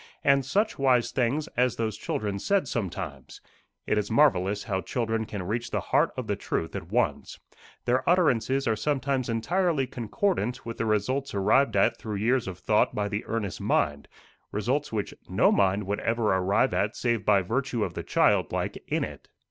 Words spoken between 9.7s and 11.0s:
concordant with the